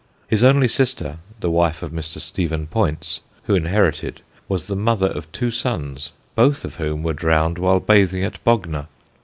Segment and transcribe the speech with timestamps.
[0.27, 2.19] His only sister (the wife of Mr.
[2.19, 7.59] Stephen Poyntz) who inherited, was the mother of two sons both of whom were drowned
[7.59, 8.87] while bathing at Bognor.